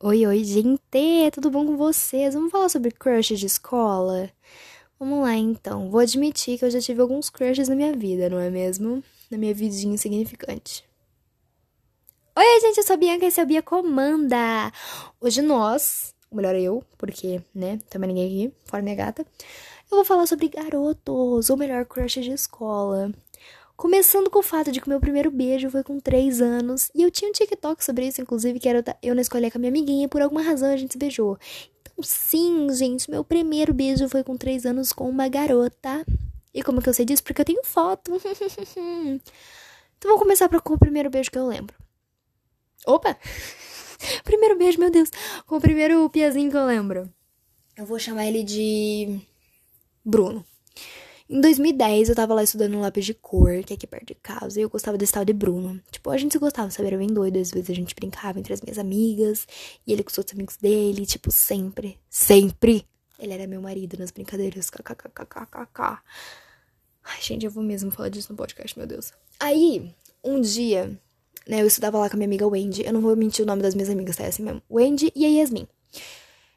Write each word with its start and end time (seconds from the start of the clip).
Oi, 0.00 0.24
oi, 0.24 0.44
gente! 0.44 1.28
Tudo 1.32 1.50
bom 1.50 1.66
com 1.66 1.76
vocês? 1.76 2.32
Vamos 2.32 2.52
falar 2.52 2.68
sobre 2.68 2.92
crush 2.92 3.36
de 3.36 3.46
escola? 3.46 4.30
Vamos 4.96 5.22
lá 5.22 5.34
então. 5.34 5.90
Vou 5.90 5.98
admitir 5.98 6.56
que 6.56 6.64
eu 6.64 6.70
já 6.70 6.80
tive 6.80 7.00
alguns 7.00 7.28
crushes 7.28 7.68
na 7.68 7.74
minha 7.74 7.92
vida, 7.92 8.30
não 8.30 8.38
é 8.38 8.48
mesmo? 8.48 9.02
Na 9.28 9.36
minha 9.36 9.52
vidinha 9.52 9.92
insignificante. 9.94 10.84
Oi, 12.36 12.60
gente, 12.60 12.78
eu 12.78 12.84
sou 12.84 12.94
a 12.94 12.96
Bianca 12.96 13.24
e 13.24 13.28
esse 13.28 13.40
é 13.40 13.42
o 13.42 13.46
Bia 13.46 13.60
Comanda. 13.60 14.72
Hoje 15.20 15.42
nós, 15.42 16.14
ou 16.30 16.36
melhor 16.36 16.54
eu, 16.54 16.84
porque, 16.96 17.42
né, 17.52 17.80
também 17.90 18.14
ninguém 18.14 18.26
aqui, 18.26 18.54
fora 18.66 18.84
minha 18.84 18.94
gata, 18.94 19.26
eu 19.90 19.96
vou 19.96 20.04
falar 20.04 20.28
sobre 20.28 20.48
garotos, 20.48 21.50
ou 21.50 21.56
melhor, 21.56 21.84
crush 21.84 22.20
de 22.20 22.30
escola. 22.30 23.12
Começando 23.78 24.28
com 24.28 24.40
o 24.40 24.42
fato 24.42 24.72
de 24.72 24.80
que 24.80 24.88
o 24.88 24.90
meu 24.90 24.98
primeiro 24.98 25.30
beijo 25.30 25.70
foi 25.70 25.84
com 25.84 26.00
3 26.00 26.42
anos. 26.42 26.90
E 26.92 27.00
eu 27.00 27.12
tinha 27.12 27.28
um 27.28 27.32
TikTok 27.32 27.84
sobre 27.84 28.08
isso, 28.08 28.20
inclusive, 28.20 28.58
que 28.58 28.68
era 28.68 28.82
eu 29.00 29.14
na 29.14 29.20
escola 29.22 29.48
com 29.52 29.56
a 29.56 29.60
minha 29.60 29.70
amiguinha 29.70 30.06
e 30.06 30.08
por 30.08 30.20
alguma 30.20 30.42
razão 30.42 30.68
a 30.68 30.76
gente 30.76 30.94
se 30.94 30.98
beijou. 30.98 31.38
Então, 31.80 32.02
sim, 32.02 32.66
gente, 32.72 33.08
meu 33.08 33.22
primeiro 33.22 33.72
beijo 33.72 34.08
foi 34.08 34.24
com 34.24 34.36
3 34.36 34.66
anos 34.66 34.92
com 34.92 35.08
uma 35.08 35.28
garota. 35.28 36.04
E 36.52 36.60
como 36.60 36.82
que 36.82 36.88
eu 36.88 36.92
sei 36.92 37.04
disso? 37.04 37.22
Porque 37.22 37.40
eu 37.40 37.44
tenho 37.44 37.62
foto. 37.62 38.10
então, 39.96 40.10
vou 40.10 40.18
começar 40.18 40.48
com 40.48 40.74
o 40.74 40.78
primeiro 40.78 41.08
beijo 41.08 41.30
que 41.30 41.38
eu 41.38 41.46
lembro. 41.46 41.76
Opa! 42.84 43.16
primeiro 44.24 44.58
beijo, 44.58 44.80
meu 44.80 44.90
Deus. 44.90 45.08
Com 45.46 45.58
o 45.58 45.60
primeiro 45.60 46.10
piazinho 46.10 46.50
que 46.50 46.56
eu 46.56 46.66
lembro. 46.66 47.08
Eu 47.76 47.86
vou 47.86 48.00
chamar 48.00 48.26
ele 48.26 48.42
de. 48.42 49.20
Bruno. 50.04 50.44
Em 51.30 51.42
2010, 51.42 52.08
eu 52.08 52.14
tava 52.14 52.32
lá 52.32 52.42
estudando 52.42 52.72
no 52.72 52.80
lápis 52.80 53.04
de 53.04 53.12
cor, 53.12 53.62
que 53.62 53.74
é 53.74 53.76
aqui 53.76 53.86
perto 53.86 54.06
de 54.06 54.14
casa, 54.14 54.58
e 54.58 54.62
eu 54.62 54.70
gostava 54.70 54.96
desse 54.96 55.12
tal 55.12 55.26
de 55.26 55.34
Bruno. 55.34 55.78
Tipo, 55.90 56.08
a 56.08 56.16
gente 56.16 56.32
se 56.32 56.38
gostava, 56.38 56.70
sabe? 56.70 56.88
Era 56.88 56.96
bem 56.96 57.08
doido. 57.08 57.38
Às 57.38 57.50
vezes 57.50 57.68
a 57.68 57.74
gente 57.74 57.94
brincava 57.94 58.38
entre 58.38 58.54
as 58.54 58.62
minhas 58.62 58.78
amigas, 58.78 59.46
e 59.86 59.92
ele 59.92 60.02
com 60.02 60.10
os 60.10 60.16
outros 60.16 60.34
amigos 60.34 60.56
dele, 60.56 61.04
tipo, 61.04 61.30
sempre. 61.30 61.98
Sempre! 62.08 62.86
Ele 63.18 63.34
era 63.34 63.46
meu 63.46 63.60
marido 63.60 63.98
nas 63.98 64.10
brincadeiras. 64.10 64.70
KKKKKK. 64.70 66.00
Ai, 67.04 67.20
gente, 67.20 67.44
eu 67.44 67.50
vou 67.50 67.62
mesmo 67.62 67.90
falar 67.90 68.08
disso 68.08 68.32
no 68.32 68.36
podcast, 68.36 68.78
meu 68.78 68.86
Deus. 68.86 69.12
Aí, 69.38 69.92
um 70.24 70.40
dia, 70.40 70.98
né, 71.46 71.60
eu 71.60 71.66
estudava 71.66 71.98
lá 71.98 72.08
com 72.08 72.16
a 72.16 72.18
minha 72.18 72.28
amiga 72.28 72.46
Wendy. 72.46 72.86
Eu 72.86 72.92
não 72.94 73.02
vou 73.02 73.14
mentir 73.14 73.44
o 73.44 73.46
nome 73.46 73.60
das 73.60 73.74
minhas 73.74 73.90
amigas, 73.90 74.16
tá? 74.16 74.24
É 74.24 74.28
assim 74.28 74.42
mesmo. 74.42 74.62
Wendy 74.70 75.12
e 75.14 75.26
a 75.26 75.28
Yasmin. 75.28 75.68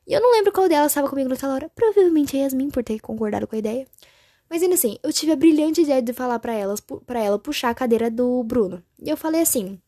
E 0.08 0.14
eu 0.14 0.22
não 0.22 0.32
lembro 0.32 0.54
qual 0.54 0.70
delas 0.70 0.94
estava 0.94 1.10
comigo 1.10 1.28
naquela 1.28 1.56
hora. 1.56 1.70
Provavelmente 1.76 2.38
a 2.38 2.44
Yasmin, 2.44 2.70
por 2.70 2.86
ter 2.86 3.02
concordado 3.02 3.46
com 3.48 3.56
a 3.56 3.60
ideia. 3.60 3.86
Mas 4.52 4.62
ainda 4.62 4.76
assim, 4.76 4.98
eu 5.02 5.14
tive 5.14 5.32
a 5.32 5.36
brilhante 5.38 5.80
ideia 5.80 6.02
de 6.02 6.12
falar 6.12 6.38
para 6.38 6.52
elas, 6.54 6.82
para 6.82 7.24
ela 7.24 7.40
puxar 7.40 7.70
a 7.70 7.74
cadeira 7.74 8.12
do 8.12 8.44
Bruno. 8.44 8.84
E 9.02 9.10
eu 9.10 9.16
falei 9.16 9.40
assim. 9.40 9.80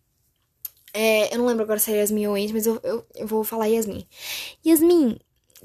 É, 0.93 1.33
eu 1.33 1.39
não 1.39 1.45
lembro 1.45 1.63
agora 1.63 1.79
se 1.79 1.91
é 1.91 1.97
Yasmin 1.97 2.27
ou 2.27 2.35
Andy, 2.35 2.53
mas 2.53 2.65
eu, 2.65 2.79
eu, 2.81 3.05
eu 3.13 3.27
vou 3.27 3.43
falar 3.43 3.65
Yasmin. 3.65 4.07
Yasmin, 4.65 5.19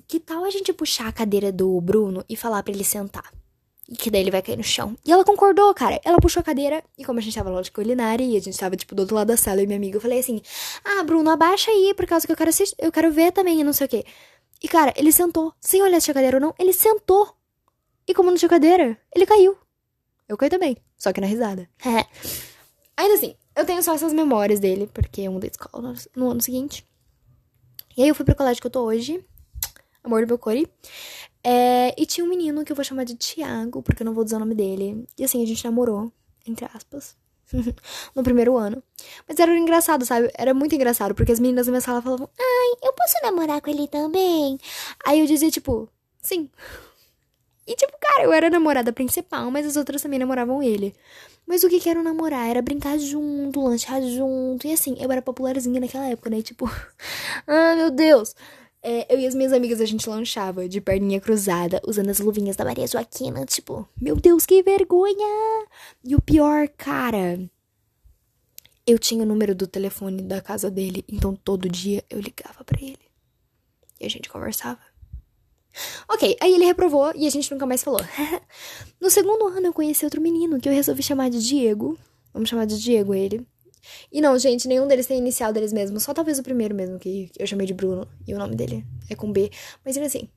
que 0.08 0.18
tal 0.18 0.44
a 0.44 0.50
gente 0.50 0.72
puxar 0.72 1.06
a 1.06 1.12
cadeira 1.12 1.52
do 1.52 1.80
Bruno 1.80 2.24
e 2.28 2.34
falar 2.34 2.60
para 2.64 2.74
ele 2.74 2.82
sentar? 2.82 3.32
E 3.88 3.94
que 3.94 4.10
daí 4.10 4.22
ele 4.22 4.32
vai 4.32 4.42
cair 4.42 4.56
no 4.56 4.64
chão. 4.64 4.96
E 5.06 5.12
ela 5.12 5.24
concordou, 5.24 5.72
cara. 5.74 6.00
Ela 6.05 6.18
puxou 6.18 6.40
a 6.40 6.44
cadeira. 6.44 6.83
E 6.98 7.05
como 7.05 7.20
a 7.20 7.22
gente 7.22 7.36
tava 7.36 7.50
lá 7.50 7.62
de 7.62 7.70
culinária 7.70 8.24
e 8.24 8.36
a 8.36 8.40
gente 8.40 8.58
tava, 8.58 8.74
tipo, 8.74 8.96
do 8.96 9.00
outro 9.02 9.14
lado 9.14 9.28
da 9.28 9.36
sala, 9.36 9.62
e 9.62 9.66
minha 9.66 9.77
amiga, 9.77 9.98
eu 9.98 10.00
falei 10.00 10.18
assim: 10.18 10.42
Ah, 10.84 11.05
Bruno, 11.05 11.30
abaixa 11.30 11.70
aí, 11.70 11.94
por 11.94 12.05
causa 12.05 12.27
que 12.27 12.33
eu 12.33 12.36
quero 12.36 12.50
assistir, 12.50 12.74
eu 12.80 12.90
quero 12.90 13.12
ver 13.12 13.30
também, 13.30 13.60
e 13.60 13.64
não 13.64 13.72
sei 13.72 13.86
o 13.86 13.88
quê. 13.88 14.05
E, 14.60 14.66
cara, 14.66 14.92
ele 14.96 15.12
sentou. 15.12 15.55
Sem 15.60 15.83
olhar 15.83 16.00
se 16.00 16.06
tinha 16.06 16.14
cadeira 16.14 16.38
ou 16.38 16.40
não, 16.40 16.55
ele 16.58 16.72
sentou. 16.72 17.38
E 18.09 18.14
como 18.14 18.31
não 18.31 18.39
tinha 18.39 18.48
cadeira, 18.48 18.98
ele 19.14 19.27
caiu. 19.27 19.56
Eu 20.27 20.37
caí 20.37 20.48
também, 20.48 20.78
só 20.97 21.12
que 21.12 21.20
na 21.20 21.27
risada. 21.27 21.69
Ainda 22.97 23.14
assim, 23.14 23.37
eu 23.55 23.67
tenho 23.67 23.83
só 23.83 23.95
essas 23.95 24.12
memórias 24.12 24.59
dele, 24.59 24.89
porque 24.92 25.20
eu 25.20 25.33
mudei 25.33 25.51
de 25.51 25.56
escola 25.56 25.92
no, 25.92 25.95
no 26.17 26.31
ano 26.31 26.41
seguinte. 26.41 26.86
E 27.97 28.03
aí 28.03 28.09
eu 28.09 28.14
fui 28.14 28.25
pro 28.25 28.34
colégio 28.34 28.61
que 28.61 28.67
eu 28.67 28.70
tô 28.70 28.84
hoje, 28.84 29.23
amor 30.03 30.23
do 30.23 30.29
meu 30.29 30.39
core. 30.39 30.67
É, 31.45 31.95
e 32.01 32.06
tinha 32.06 32.25
um 32.25 32.29
menino 32.29 32.64
que 32.64 32.73
eu 32.73 32.77
vou 32.77 32.84
chamar 32.84 33.05
de 33.05 33.14
Tiago, 33.14 33.83
porque 33.83 34.03
eu 34.03 34.06
não 34.06 34.14
vou 34.14 34.25
dizer 34.25 34.36
o 34.36 34.41
nome 34.41 34.55
dele. 34.55 35.06
E 35.17 35.24
assim, 35.24 35.42
a 35.42 35.47
gente 35.47 35.64
namorou, 35.64 36.13
entre 36.47 36.67
aspas, 36.74 37.17
no 38.14 38.23
primeiro 38.23 38.57
ano. 38.57 38.83
Mas 39.29 39.39
era 39.39 39.57
engraçado, 39.57 40.05
sabe? 40.05 40.30
Era 40.35 40.55
muito 40.55 40.74
engraçado, 40.74 41.14
porque 41.14 41.33
as 41.33 41.41
meninas 41.41 41.67
da 41.67 41.73
minha 41.73 41.80
sala 41.80 42.01
falavam, 42.01 42.29
ai, 42.39 42.89
eu 42.89 42.92
posso 42.92 43.14
namorar 43.23 43.61
com 43.61 43.70
ele 43.70 43.86
também? 43.86 44.58
Aí 45.05 45.20
eu 45.20 45.27
dizia, 45.27 45.51
tipo, 45.51 45.89
sim. 46.23 46.51
E, 47.68 47.77
tipo, 47.77 47.92
cara, 48.01 48.24
eu 48.24 48.33
era 48.33 48.48
namorada 48.48 48.95
principal, 48.95 49.51
mas 49.51 49.67
as 49.67 49.77
outras 49.77 50.01
também 50.01 50.18
namoravam 50.18 50.62
ele. 50.62 50.95
Mas 51.46 51.62
o 51.62 51.68
que 51.68 51.79
que 51.79 51.89
era 51.90 52.02
namorar? 52.02 52.48
Era 52.48 52.62
brincar 52.62 52.98
junto, 52.98 53.62
lanchar 53.62 54.01
junto. 54.02 54.67
E 54.67 54.73
assim, 54.73 54.96
eu 54.98 55.12
era 55.12 55.20
popularzinha 55.20 55.79
naquela 55.79 56.06
época, 56.08 56.30
né? 56.30 56.40
Tipo, 56.40 56.64
ah, 57.46 57.77
meu 57.77 57.90
Deus. 57.90 58.34
É, 58.83 59.12
eu 59.14 59.20
e 59.20 59.27
as 59.27 59.34
minhas 59.34 59.52
amigas, 59.52 59.83
a 59.83 59.84
gente 59.84 60.08
lanchava 60.08 60.67
de 60.67 60.80
perninha 60.80 61.20
cruzada, 61.20 61.79
usando 61.86 62.08
as 62.08 62.20
luvinhas 62.20 62.56
da 62.56 62.64
Maria 62.64 62.86
Joaquina. 62.86 63.45
Tipo, 63.45 63.86
meu 64.00 64.17
Deus, 64.17 64.46
que 64.46 64.62
vergonha! 64.62 65.67
E 66.02 66.17
o 66.17 66.23
pior, 66.23 66.68
cara. 66.68 67.39
Eu 68.86 68.98
tinha 68.98 69.23
o 69.23 69.27
número 69.27 69.55
do 69.55 69.67
telefone 69.67 70.23
da 70.23 70.40
casa 70.40 70.70
dele, 70.70 71.05
então 71.06 71.36
todo 71.36 71.68
dia 71.68 72.02
eu 72.08 72.18
ligava 72.18 72.64
para 72.64 72.80
ele. 72.80 73.08
E 74.00 74.06
a 74.06 74.08
gente 74.08 74.30
conversava. 74.30 74.80
Ok, 76.11 76.36
aí 76.41 76.55
ele 76.55 76.64
reprovou 76.64 77.13
e 77.14 77.27
a 77.27 77.30
gente 77.30 77.51
nunca 77.52 77.67
mais 77.67 77.83
falou. 77.83 78.01
no 79.01 79.11
segundo 79.11 79.46
ano 79.48 79.67
eu 79.67 79.73
conheci 79.73 80.05
outro 80.05 80.20
menino 80.20 80.58
que 80.58 80.69
eu 80.69 80.73
resolvi 80.73 81.02
chamar 81.02 81.29
de 81.29 81.46
Diego. 81.46 81.98
Vamos 82.33 82.48
chamar 82.48 82.67
de 82.67 82.80
Diego 82.80 83.14
ele. 83.14 83.46
E 84.11 84.20
não, 84.20 84.39
gente, 84.39 84.67
nenhum 84.67 84.86
deles 84.86 85.07
tem 85.07 85.18
inicial 85.18 85.52
deles 85.52 85.73
mesmos. 85.73 86.02
Só 86.02 86.14
talvez 86.14 86.39
o 86.39 86.42
primeiro 86.42 86.74
mesmo, 86.74 86.98
que 86.98 87.30
eu 87.39 87.47
chamei 87.47 87.67
de 87.67 87.74
Bruno. 87.74 88.08
E 88.27 88.35
o 88.35 88.39
nome 88.39 88.57
dele 88.57 88.85
é 89.11 89.14
com 89.14 89.30
B. 89.30 89.51
Mas 89.85 89.97
ainda 89.97 90.07
assim. 90.07 90.29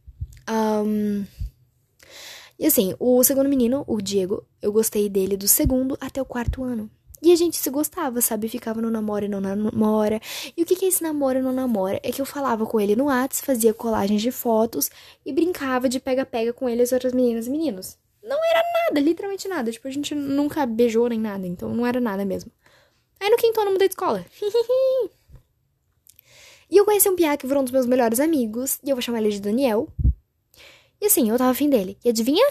Um... 0.49 1.25
E 2.59 2.65
assim, 2.65 2.93
o 2.99 3.23
segundo 3.23 3.49
menino, 3.49 3.83
o 3.87 4.01
Diego, 4.01 4.45
eu 4.61 4.71
gostei 4.71 5.09
dele 5.09 5.35
do 5.35 5.47
segundo 5.47 5.97
até 5.99 6.21
o 6.21 6.25
quarto 6.25 6.63
ano. 6.63 6.91
E 7.21 7.31
a 7.31 7.35
gente 7.35 7.55
se 7.57 7.69
gostava, 7.69 8.19
sabe? 8.19 8.49
Ficava 8.49 8.81
no 8.81 8.89
namoro 8.89 9.25
e 9.25 9.27
não 9.27 9.39
namora. 9.39 10.19
E 10.57 10.63
o 10.63 10.65
que, 10.65 10.75
que 10.75 10.85
é 10.85 10.87
esse 10.87 11.03
namoro 11.03 11.37
e 11.37 11.41
não 11.41 11.53
namora? 11.53 11.99
É 12.01 12.11
que 12.11 12.19
eu 12.19 12.25
falava 12.25 12.65
com 12.65 12.79
ele 12.79 12.95
no 12.95 13.05
Whats, 13.05 13.41
fazia 13.41 13.73
colagens 13.75 14.23
de 14.23 14.31
fotos 14.31 14.89
e 15.23 15.31
brincava 15.31 15.87
de 15.87 15.99
pega-pega 15.99 16.51
com 16.51 16.67
ele 16.67 16.81
e 16.81 16.83
as 16.83 16.91
outras 16.91 17.13
meninas 17.13 17.45
e 17.45 17.51
meninos. 17.51 17.95
Não 18.23 18.37
era 18.43 18.63
nada, 18.85 18.99
literalmente 18.99 19.47
nada. 19.47 19.71
Tipo, 19.71 19.87
a 19.87 19.91
gente 19.91 20.15
nunca 20.15 20.65
beijou 20.65 21.07
nem 21.09 21.19
nada, 21.19 21.45
então 21.45 21.69
não 21.73 21.85
era 21.85 21.99
nada 21.99 22.25
mesmo. 22.25 22.51
Aí 23.19 23.29
no 23.29 23.37
quinto 23.37 23.61
ano 23.61 23.71
mudei 23.71 23.87
de 23.87 23.93
escola. 23.93 24.25
e 26.71 26.77
eu 26.77 26.85
conheci 26.85 27.07
um 27.07 27.15
piá 27.15 27.37
que 27.37 27.45
virou 27.45 27.61
um 27.61 27.65
dos 27.65 27.71
meus 27.71 27.85
melhores 27.85 28.19
amigos, 28.19 28.79
e 28.83 28.89
eu 28.89 28.95
vou 28.95 29.01
chamar 29.01 29.19
ele 29.19 29.29
de 29.29 29.41
Daniel. 29.41 29.87
E 30.99 31.05
assim, 31.05 31.29
eu 31.29 31.37
tava 31.37 31.51
afim 31.51 31.69
dele. 31.69 31.99
E 32.03 32.09
adivinha? 32.09 32.47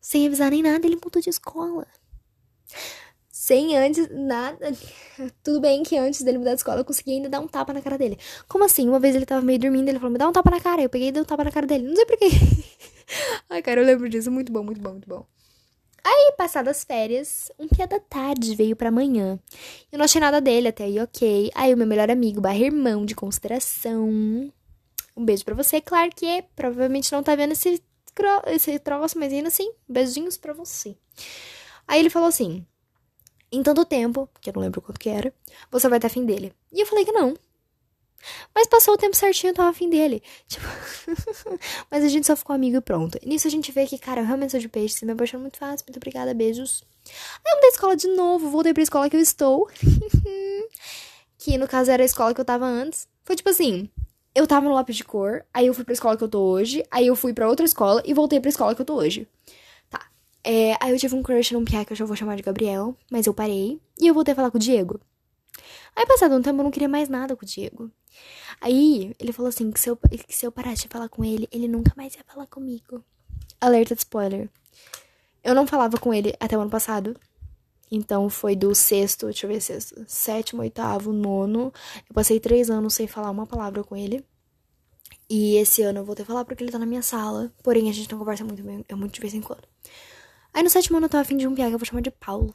Sem 0.00 0.24
avisar 0.26 0.52
nem 0.52 0.62
nada, 0.62 0.86
ele 0.86 1.00
mudou 1.02 1.20
de 1.20 1.30
escola 1.30 1.84
sem 3.44 3.76
antes 3.76 4.08
nada. 4.10 4.72
Tudo 5.44 5.60
bem 5.60 5.82
que 5.82 5.98
antes 5.98 6.22
dele 6.22 6.38
mudar 6.38 6.54
de 6.54 6.60
escola 6.60 6.80
eu 6.80 6.84
consegui 6.84 7.12
ainda 7.12 7.28
dar 7.28 7.40
um 7.40 7.46
tapa 7.46 7.74
na 7.74 7.82
cara 7.82 7.98
dele. 7.98 8.18
Como 8.48 8.64
assim? 8.64 8.88
Uma 8.88 8.98
vez 8.98 9.14
ele 9.14 9.26
tava 9.26 9.42
meio 9.42 9.58
dormindo, 9.58 9.86
ele 9.86 9.98
falou: 9.98 10.12
"Me 10.12 10.18
dá 10.18 10.26
um 10.26 10.32
tapa 10.32 10.50
na 10.50 10.60
cara". 10.60 10.80
Eu 10.80 10.88
peguei 10.88 11.08
e 11.08 11.12
dei 11.12 11.20
um 11.20 11.26
tapa 11.26 11.44
na 11.44 11.50
cara 11.50 11.66
dele. 11.66 11.86
Não 11.86 11.94
sei 11.94 12.06
porquê. 12.06 12.28
Ai, 13.50 13.60
cara, 13.60 13.82
eu 13.82 13.84
lembro 13.84 14.08
disso. 14.08 14.30
Muito 14.30 14.50
bom, 14.50 14.62
muito 14.62 14.80
bom, 14.80 14.92
muito 14.92 15.06
bom. 15.06 15.26
Aí, 16.02 16.32
passadas 16.38 16.78
as 16.78 16.84
férias, 16.84 17.50
um 17.58 17.66
dia 17.66 17.86
da 17.86 18.00
tarde 18.00 18.54
veio 18.56 18.74
pra 18.76 18.90
manhã. 18.90 19.38
Eu 19.92 19.98
não 19.98 20.06
achei 20.06 20.20
nada 20.20 20.40
dele, 20.40 20.68
até 20.68 20.84
aí 20.84 20.98
ok. 20.98 21.50
Aí 21.54 21.74
o 21.74 21.76
meu 21.76 21.86
melhor 21.86 22.10
amigo, 22.10 22.40
barra 22.40 22.58
irmão 22.58 23.04
de 23.04 23.14
consideração. 23.14 24.08
Um 25.16 25.24
beijo 25.24 25.44
pra 25.44 25.54
você, 25.54 25.82
claro 25.82 26.10
que 26.14 26.44
provavelmente 26.56 27.12
não 27.12 27.22
tá 27.22 27.36
vendo 27.36 27.52
esse, 27.52 27.82
esse 28.46 28.78
troço, 28.78 29.18
mas 29.18 29.32
ainda 29.32 29.48
assim, 29.48 29.70
beijinhos 29.88 30.38
pra 30.38 30.54
você. 30.54 30.96
Aí 31.86 32.00
ele 32.00 32.10
falou 32.10 32.28
assim: 32.28 32.66
em 33.56 33.62
tanto 33.62 33.84
tempo, 33.84 34.28
que 34.40 34.50
eu 34.50 34.54
não 34.54 34.62
lembro 34.62 34.80
quanto 34.80 34.98
que 34.98 35.08
era, 35.08 35.32
você 35.70 35.88
vai 35.88 35.98
estar 35.98 36.06
afim 36.06 36.24
dele. 36.24 36.52
E 36.72 36.80
eu 36.80 36.86
falei 36.86 37.04
que 37.04 37.12
não. 37.12 37.34
Mas 38.54 38.66
passou 38.66 38.94
o 38.94 38.96
tempo 38.96 39.14
certinho, 39.14 39.50
eu 39.50 39.54
tava 39.54 39.70
afim 39.70 39.88
dele. 39.88 40.22
Tipo, 40.48 40.66
mas 41.90 42.04
a 42.04 42.08
gente 42.08 42.26
só 42.26 42.34
ficou 42.34 42.54
amigo 42.54 42.76
e 42.76 42.80
pronto. 42.80 43.18
E 43.20 43.28
nisso 43.28 43.46
a 43.46 43.50
gente 43.50 43.70
vê 43.70 43.86
que, 43.86 43.98
cara, 43.98 44.20
eu 44.20 44.26
realmente 44.26 44.50
sou 44.50 44.60
de 44.60 44.68
peixe, 44.68 44.94
se 44.94 45.04
me 45.04 45.12
apaixono 45.12 45.42
muito 45.42 45.58
fácil. 45.58 45.84
Muito 45.86 45.96
obrigada, 45.96 46.32
beijos. 46.32 46.82
Aí 47.44 47.52
eu 47.52 47.56
mudei 47.56 47.70
de 47.70 47.74
escola 47.74 47.96
de 47.96 48.08
novo, 48.08 48.50
voltei 48.50 48.72
pra 48.72 48.82
escola 48.82 49.10
que 49.10 49.16
eu 49.16 49.20
estou. 49.20 49.68
que 51.38 51.58
no 51.58 51.68
caso 51.68 51.90
era 51.90 52.02
a 52.02 52.06
escola 52.06 52.34
que 52.34 52.40
eu 52.40 52.44
tava 52.44 52.64
antes. 52.64 53.06
Foi 53.24 53.36
tipo 53.36 53.50
assim, 53.50 53.90
eu 54.34 54.46
tava 54.46 54.68
no 54.68 54.74
lápis 54.74 54.96
de 54.96 55.04
cor, 55.04 55.44
aí 55.52 55.66
eu 55.66 55.74
fui 55.74 55.84
pra 55.84 55.92
escola 55.92 56.16
que 56.16 56.24
eu 56.24 56.28
tô 56.28 56.40
hoje, 56.40 56.84
aí 56.90 57.06
eu 57.06 57.16
fui 57.16 57.32
pra 57.32 57.48
outra 57.48 57.64
escola 57.64 58.02
e 58.04 58.12
voltei 58.12 58.40
pra 58.40 58.48
escola 58.48 58.74
que 58.74 58.80
eu 58.80 58.86
tô 58.86 58.94
hoje. 58.94 59.28
É, 60.44 60.76
aí 60.78 60.92
eu 60.92 60.98
tive 60.98 61.14
um 61.14 61.22
crush 61.22 61.52
num 61.52 61.64
piá 61.64 61.84
que 61.84 61.92
eu 61.92 61.96
já 61.96 62.04
vou 62.04 62.14
chamar 62.14 62.36
de 62.36 62.42
Gabriel, 62.42 62.94
mas 63.10 63.26
eu 63.26 63.32
parei. 63.32 63.80
E 63.98 64.06
eu 64.06 64.12
voltei 64.12 64.32
a 64.32 64.34
falar 64.34 64.50
com 64.50 64.58
o 64.58 64.60
Diego. 64.60 65.00
Aí, 65.96 66.04
passado 66.06 66.34
um 66.34 66.42
tempo, 66.42 66.60
eu 66.60 66.64
não 66.64 66.70
queria 66.70 66.88
mais 66.88 67.08
nada 67.08 67.34
com 67.34 67.44
o 67.44 67.48
Diego. 67.48 67.90
Aí, 68.60 69.14
ele 69.18 69.32
falou 69.32 69.48
assim, 69.48 69.70
que 69.70 69.80
se 69.80 69.88
eu, 69.88 69.96
que 69.96 70.36
se 70.36 70.46
eu 70.46 70.52
parasse 70.52 70.82
de 70.82 70.88
falar 70.88 71.08
com 71.08 71.24
ele, 71.24 71.48
ele 71.50 71.66
nunca 71.66 71.92
mais 71.96 72.14
ia 72.14 72.24
falar 72.26 72.46
comigo. 72.46 73.02
Alerta 73.60 73.94
de 73.94 74.00
spoiler. 74.00 74.50
Eu 75.42 75.54
não 75.54 75.66
falava 75.66 75.98
com 75.98 76.12
ele 76.12 76.34
até 76.38 76.58
o 76.58 76.60
ano 76.60 76.70
passado. 76.70 77.16
Então, 77.90 78.28
foi 78.28 78.56
do 78.56 78.74
sexto, 78.74 79.26
deixa 79.26 79.46
eu 79.46 79.50
ver, 79.50 79.60
sexto, 79.60 80.04
sétimo, 80.06 80.62
oitavo, 80.62 81.12
nono. 81.12 81.72
Eu 82.08 82.14
passei 82.14 82.40
três 82.40 82.68
anos 82.68 82.94
sem 82.94 83.06
falar 83.06 83.30
uma 83.30 83.46
palavra 83.46 83.82
com 83.84 83.96
ele. 83.96 84.24
E 85.30 85.56
esse 85.56 85.82
ano 85.82 86.00
eu 86.00 86.04
vou 86.04 86.14
ter 86.14 86.24
falar 86.24 86.44
porque 86.44 86.62
ele 86.62 86.72
tá 86.72 86.78
na 86.78 86.86
minha 86.86 87.02
sala. 87.02 87.52
Porém, 87.62 87.88
a 87.88 87.92
gente 87.92 88.10
não 88.10 88.18
conversa 88.18 88.44
muito, 88.44 88.62
é 88.88 88.94
muito 88.94 89.14
de 89.14 89.20
vez 89.20 89.32
em 89.32 89.40
quando. 89.40 89.66
Aí 90.54 90.62
no 90.62 90.70
sétimo 90.70 90.96
ano 90.96 91.06
eu 91.06 91.10
tô 91.10 91.16
afim 91.16 91.36
de 91.36 91.48
um 91.48 91.54
piá 91.54 91.66
que 91.66 91.74
eu 91.74 91.78
vou 91.78 91.84
chamar 91.84 92.00
de 92.00 92.12
Paulo. 92.12 92.54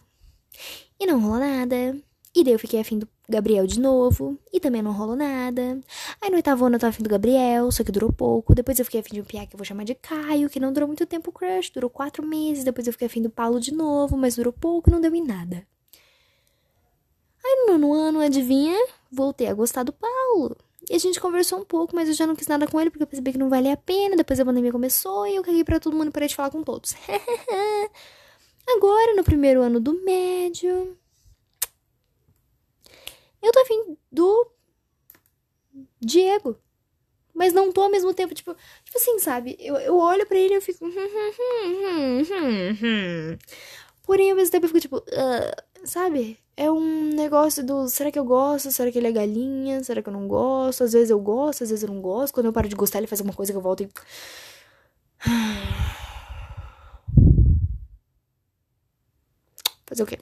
E 0.97 1.05
não 1.05 1.19
rolou 1.19 1.39
nada. 1.39 1.97
E 2.33 2.43
daí 2.43 2.53
eu 2.53 2.59
fiquei 2.59 2.79
afim 2.79 2.97
do 2.97 3.07
Gabriel 3.27 3.67
de 3.67 3.77
novo. 3.77 4.39
E 4.53 4.59
também 4.59 4.81
não 4.81 4.93
rolou 4.93 5.17
nada. 5.17 5.81
Aí 6.21 6.29
no 6.29 6.37
oitavo 6.37 6.65
ano 6.65 6.77
eu 6.77 6.79
tava 6.79 6.91
afim 6.91 7.03
do 7.03 7.09
Gabriel, 7.09 7.69
só 7.71 7.83
que 7.83 7.91
durou 7.91 8.11
pouco. 8.11 8.55
Depois 8.55 8.79
eu 8.79 8.85
fiquei 8.85 9.01
afim 9.01 9.15
de 9.15 9.21
um 9.21 9.25
piá 9.25 9.45
que 9.45 9.53
eu 9.53 9.57
vou 9.57 9.65
chamar 9.65 9.83
de 9.83 9.95
Caio, 9.95 10.49
que 10.49 10.61
não 10.61 10.71
durou 10.71 10.87
muito 10.87 11.05
tempo 11.05 11.29
o 11.29 11.33
crush, 11.33 11.71
durou 11.71 11.89
quatro 11.89 12.25
meses. 12.25 12.63
Depois 12.63 12.87
eu 12.87 12.93
fiquei 12.93 13.07
afim 13.07 13.21
do 13.21 13.29
Paulo 13.29 13.59
de 13.59 13.73
novo, 13.73 14.15
mas 14.15 14.37
durou 14.37 14.53
pouco, 14.53 14.89
não 14.89 15.01
deu 15.01 15.13
em 15.13 15.23
nada. 15.23 15.67
Aí 17.43 17.65
no 17.65 17.77
nono 17.77 17.93
ano, 17.93 18.19
adivinha? 18.21 18.77
Voltei 19.11 19.47
a 19.47 19.53
gostar 19.53 19.83
do 19.83 19.91
Paulo. 19.91 20.55
E 20.89 20.95
a 20.95 20.97
gente 20.97 21.19
conversou 21.19 21.59
um 21.59 21.65
pouco, 21.65 21.95
mas 21.95 22.09
eu 22.09 22.15
já 22.15 22.25
não 22.25 22.35
quis 22.35 22.47
nada 22.47 22.65
com 22.65 22.81
ele 22.81 22.89
porque 22.89 23.03
eu 23.03 23.07
percebi 23.07 23.31
que 23.31 23.37
não 23.37 23.47
valia 23.47 23.73
a 23.73 23.77
pena. 23.77 24.15
Depois 24.15 24.39
a 24.39 24.45
pandemia 24.45 24.71
começou 24.71 25.27
e 25.27 25.35
eu 25.35 25.43
caguei 25.43 25.63
pra 25.63 25.79
todo 25.79 25.95
mundo 25.95 26.11
parei 26.11 26.27
de 26.27 26.35
falar 26.35 26.49
com 26.49 26.63
todos. 26.63 26.95
Agora, 28.75 29.15
no 29.15 29.23
primeiro 29.23 29.61
ano 29.61 29.79
do 29.79 30.03
médio, 30.03 30.97
eu 33.41 33.51
tô 33.51 33.59
afim 33.59 33.97
do 34.11 34.51
Diego. 35.99 36.57
Mas 37.33 37.53
não 37.53 37.71
tô 37.71 37.81
ao 37.81 37.89
mesmo 37.89 38.13
tempo, 38.13 38.33
tipo, 38.33 38.55
tipo 38.83 38.97
assim, 38.97 39.19
sabe? 39.19 39.55
Eu, 39.59 39.75
eu 39.77 39.95
olho 39.97 40.25
pra 40.25 40.37
ele 40.37 40.55
e 40.55 40.57
eu 40.57 40.61
fico. 40.61 40.85
Porém, 44.03 44.31
ao 44.31 44.35
mesmo 44.35 44.51
tempo 44.51 44.65
eu 44.65 44.69
fico 44.69 44.81
tipo, 44.81 44.97
uh, 44.97 45.63
sabe? 45.85 46.37
É 46.55 46.69
um 46.71 47.13
negócio 47.13 47.65
do 47.65 47.87
será 47.87 48.11
que 48.11 48.19
eu 48.19 48.25
gosto? 48.25 48.71
Será 48.71 48.91
que 48.91 48.97
ele 48.97 49.07
é 49.07 49.11
galinha? 49.11 49.83
Será 49.83 50.01
que 50.01 50.09
eu 50.09 50.13
não 50.13 50.27
gosto? 50.27 50.83
Às 50.83 50.93
vezes 50.93 51.09
eu 51.09 51.19
gosto, 51.19 51.63
às 51.63 51.69
vezes 51.69 51.83
eu 51.83 51.93
não 51.93 52.01
gosto. 52.01 52.33
Quando 52.33 52.47
eu 52.47 52.53
paro 52.53 52.67
de 52.67 52.75
gostar, 52.75 52.99
ele 52.99 53.07
faz 53.07 53.21
alguma 53.21 53.35
coisa 53.35 53.51
que 53.51 53.57
eu 53.57 53.61
volto 53.61 53.83
e. 53.83 53.89
Fazer 59.85 60.03
o 60.03 60.05
quê? 60.05 60.19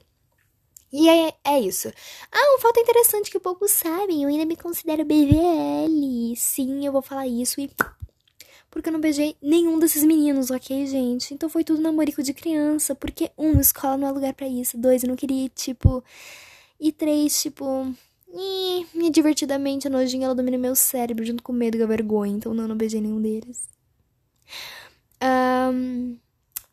E 0.92 1.10
é, 1.10 1.34
é 1.44 1.60
isso. 1.60 1.90
Ah, 2.32 2.56
um 2.56 2.60
fato 2.60 2.80
interessante 2.80 3.30
que 3.30 3.40
poucos 3.40 3.72
sabem. 3.72 4.24
Eu 4.24 4.30
ainda 4.30 4.46
me 4.46 4.56
considero 4.56 5.04
BVL. 5.04 6.36
Sim, 6.38 6.86
eu 6.86 6.92
vou 6.92 7.02
falar 7.02 7.28
isso 7.28 7.60
e. 7.60 7.70
Porque 8.78 8.90
eu 8.90 8.94
não 8.94 9.02
beijei 9.02 9.36
nenhum 9.42 9.80
desses 9.80 10.04
meninos, 10.04 10.52
ok, 10.52 10.86
gente? 10.86 11.34
Então 11.34 11.50
foi 11.50 11.64
tudo 11.64 11.82
namorico 11.82 12.22
de 12.22 12.32
criança. 12.32 12.94
Porque, 12.94 13.32
um, 13.36 13.60
escola 13.60 13.98
não 13.98 14.08
é 14.08 14.12
lugar 14.12 14.34
para 14.36 14.48
isso. 14.48 14.78
Dois, 14.78 15.02
eu 15.02 15.10
não 15.10 15.16
queria, 15.16 15.50
tipo. 15.50 16.04
E 16.80 16.92
três, 16.92 17.42
tipo. 17.42 17.92
E, 18.32 18.86
divertidamente 19.10 19.88
a 19.88 19.90
nojinha 19.90 20.26
ela 20.26 20.36
domina 20.36 20.60
meu 20.60 20.76
cérebro 20.76 21.26
junto 21.26 21.42
com 21.42 21.52
medo 21.52 21.76
e 21.76 21.82
a 21.82 21.88
vergonha. 21.88 22.34
Então 22.34 22.54
não, 22.54 22.68
não 22.68 22.78
beijei 22.78 23.02
nenhum 23.02 23.20
deles. 23.20 23.68
Um, 25.24 26.16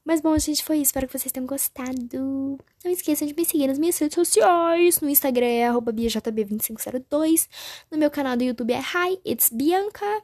mas 0.05 0.21
bom, 0.21 0.39
gente, 0.39 0.63
foi 0.63 0.77
isso. 0.77 0.91
Espero 0.91 1.07
que 1.07 1.19
vocês 1.19 1.33
tenham 1.33 1.47
gostado. 1.47 2.59
Não 2.85 2.93
esqueçam 2.93 3.27
de 3.27 3.33
me 3.33 3.47
seguir 3.47 3.67
nas 3.67 3.79
minhas 3.79 3.97
redes 3.97 4.15
sociais. 4.15 5.01
No 5.01 5.09
Instagram 5.09 5.47
é 5.47 5.71
BiaJB2502. 5.73 7.49
No 7.91 7.97
meu 7.97 8.11
canal 8.11 8.37
do 8.37 8.45
YouTube 8.45 8.75
é 8.75 8.81
Hi, 8.81 9.19
It's 9.25 9.49
Bianca. 9.49 10.23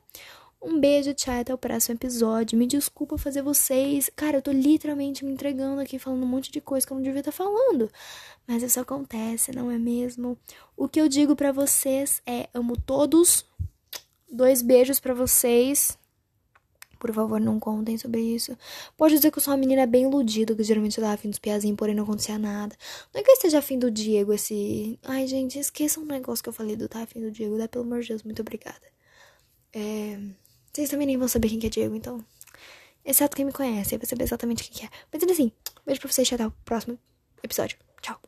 Um 0.62 0.78
beijo, 0.78 1.14
tchau, 1.14 1.40
até 1.40 1.54
o 1.54 1.58
próximo 1.58 1.94
episódio. 1.94 2.58
Me 2.58 2.66
desculpa 2.66 3.16
fazer 3.16 3.40
vocês. 3.40 4.10
Cara, 4.14 4.36
eu 4.36 4.42
tô 4.42 4.52
literalmente 4.52 5.24
me 5.24 5.32
entregando 5.32 5.80
aqui, 5.80 5.98
falando 5.98 6.22
um 6.22 6.26
monte 6.26 6.52
de 6.52 6.60
coisa 6.60 6.86
que 6.86 6.92
eu 6.92 6.96
não 6.96 7.02
devia 7.02 7.20
estar 7.20 7.32
tá 7.32 7.36
falando. 7.36 7.90
Mas 8.46 8.62
isso 8.62 8.78
acontece, 8.78 9.52
não 9.52 9.70
é 9.70 9.78
mesmo? 9.78 10.36
O 10.76 10.86
que 10.86 11.00
eu 11.00 11.08
digo 11.08 11.34
para 11.34 11.50
vocês 11.50 12.20
é: 12.26 12.46
amo 12.52 12.76
todos. 12.76 13.46
Dois 14.30 14.60
beijos 14.60 15.00
para 15.00 15.14
vocês. 15.14 15.98
Por 16.98 17.12
favor, 17.14 17.40
não 17.40 17.58
contem 17.58 17.96
sobre 17.96 18.20
isso. 18.20 18.56
Pode 18.98 19.14
dizer 19.14 19.30
que 19.30 19.38
eu 19.38 19.42
sou 19.42 19.52
uma 19.54 19.58
menina 19.58 19.86
bem 19.86 20.02
iludida, 20.02 20.54
que 20.54 20.62
geralmente 20.62 20.98
eu 20.98 21.02
dava 21.02 21.14
afim 21.14 21.30
dos 21.30 21.38
piazinhos, 21.38 21.76
porém 21.78 21.94
não 21.94 22.04
acontecia 22.04 22.38
nada. 22.38 22.76
Não 23.14 23.20
é 23.20 23.24
que 23.24 23.30
eu 23.30 23.34
esteja 23.34 23.58
afim 23.58 23.78
do 23.78 23.90
Diego, 23.90 24.34
esse. 24.34 24.98
Ai, 25.04 25.26
gente, 25.26 25.58
esqueça 25.58 25.98
um 25.98 26.04
negócio 26.04 26.42
que 26.42 26.50
eu 26.50 26.52
falei 26.52 26.76
do 26.76 26.86
tá 26.86 27.00
afim 27.02 27.20
do 27.22 27.30
Diego, 27.30 27.56
dá 27.56 27.66
Pelo 27.66 27.84
amor 27.84 28.02
de 28.02 28.08
Deus, 28.08 28.22
muito 28.22 28.42
obrigada. 28.42 28.82
É. 29.72 30.18
Vocês 30.72 30.88
também 30.90 31.06
nem 31.06 31.16
vão 31.16 31.28
saber 31.28 31.48
quem 31.48 31.58
que 31.58 31.66
é 31.66 31.70
Diego, 31.70 31.94
então. 31.94 32.24
Exceto 33.04 33.36
quem 33.36 33.44
me 33.44 33.52
conhece, 33.52 33.94
aí 33.94 33.98
vai 33.98 34.06
saber 34.06 34.24
exatamente 34.24 34.64
quem 34.64 34.80
que 34.80 34.86
é. 34.86 34.98
Mas 35.12 35.22
assim, 35.22 35.50
beijo 35.84 36.00
pra 36.00 36.10
vocês 36.10 36.30
e 36.30 36.34
até 36.34 36.46
o 36.46 36.50
próximo 36.64 36.98
episódio. 37.42 37.78
Tchau. 38.02 38.20